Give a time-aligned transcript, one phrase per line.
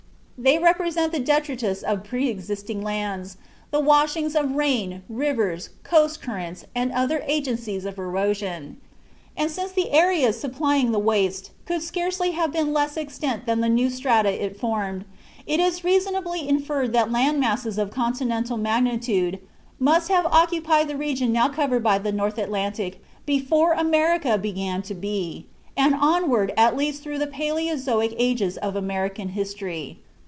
[0.43, 3.37] "They represent the detritus of pre existing lands,
[3.69, 8.77] the washings of rain, rivers, coast currents, and other agencies of erosion;
[9.37, 13.61] and since the areas supplying the waste could scarcely have been of less extent than
[13.61, 15.05] the new strata it formed,
[15.45, 19.37] it is reasonably inferred that land masses of continental magnitude
[19.79, 24.95] must have occupied the region now covered by the North Atlantic before America began to
[24.95, 25.45] be,
[25.77, 29.99] and onward at least through the palæozoic ages of American history.